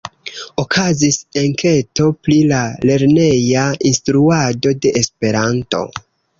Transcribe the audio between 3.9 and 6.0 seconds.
instruado de Esperanto.